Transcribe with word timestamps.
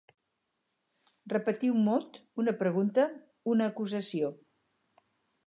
Repetir 1.33 1.69
un 1.73 1.83
mot, 1.89 2.17
una 2.45 2.55
pregunta, 2.63 3.07
una 3.55 3.69
acusació. 3.75 4.35